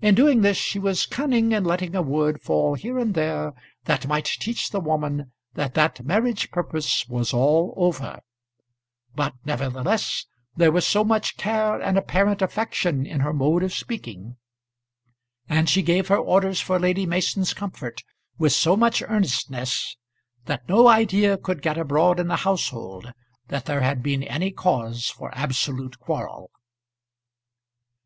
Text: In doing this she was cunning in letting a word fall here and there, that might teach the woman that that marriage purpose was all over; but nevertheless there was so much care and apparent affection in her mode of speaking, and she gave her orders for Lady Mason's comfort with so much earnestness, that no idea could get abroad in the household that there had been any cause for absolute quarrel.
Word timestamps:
In 0.00 0.14
doing 0.14 0.40
this 0.40 0.56
she 0.56 0.78
was 0.78 1.04
cunning 1.04 1.52
in 1.52 1.64
letting 1.64 1.94
a 1.94 2.00
word 2.00 2.40
fall 2.40 2.76
here 2.76 2.98
and 2.98 3.12
there, 3.14 3.52
that 3.84 4.06
might 4.06 4.24
teach 4.24 4.70
the 4.70 4.80
woman 4.80 5.32
that 5.52 5.74
that 5.74 6.02
marriage 6.02 6.50
purpose 6.50 7.06
was 7.08 7.34
all 7.34 7.74
over; 7.76 8.20
but 9.14 9.34
nevertheless 9.44 10.24
there 10.56 10.72
was 10.72 10.86
so 10.86 11.04
much 11.04 11.36
care 11.36 11.78
and 11.78 11.98
apparent 11.98 12.40
affection 12.40 13.04
in 13.04 13.20
her 13.20 13.34
mode 13.34 13.62
of 13.62 13.74
speaking, 13.74 14.38
and 15.46 15.68
she 15.68 15.82
gave 15.82 16.08
her 16.08 16.16
orders 16.16 16.62
for 16.62 16.78
Lady 16.78 17.04
Mason's 17.04 17.52
comfort 17.52 18.02
with 18.38 18.54
so 18.54 18.78
much 18.78 19.02
earnestness, 19.02 19.94
that 20.46 20.66
no 20.70 20.88
idea 20.88 21.36
could 21.36 21.60
get 21.60 21.76
abroad 21.76 22.18
in 22.18 22.28
the 22.28 22.36
household 22.48 23.12
that 23.48 23.66
there 23.66 23.82
had 23.82 24.02
been 24.02 24.22
any 24.22 24.50
cause 24.52 25.10
for 25.10 25.30
absolute 25.34 25.98
quarrel. 25.98 26.50